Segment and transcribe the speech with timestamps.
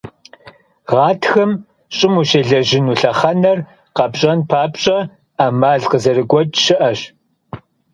[0.89, 1.51] Гъатхэм
[1.95, 3.59] щӀым ущелэжьыну лъэхъэнэр
[3.95, 4.97] къэпщӀэн папщӀэ,
[5.37, 6.99] Ӏэмал къызэрыгуэкӀ щыӀэщ.